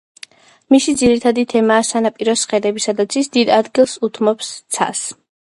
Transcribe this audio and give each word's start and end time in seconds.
მისი 0.75 0.93
ძირითადი 1.01 1.43
თემაა 1.53 1.83
სანაპიროს 1.91 2.47
ხედები, 2.53 2.85
სადაც 2.89 3.21
ის 3.23 3.31
დიდ 3.39 3.55
ადგილს 3.61 3.97
უთმობდა 4.09 4.53
ცას. 4.79 5.07